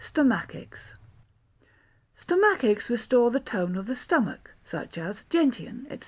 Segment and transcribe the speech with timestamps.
[0.03, 0.95] Stomachics
[2.17, 5.99] Stomachics restore the tone of the stomach, such as gentian, &c.